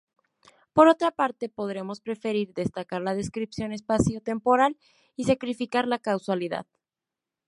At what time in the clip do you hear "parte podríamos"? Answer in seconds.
1.11-2.01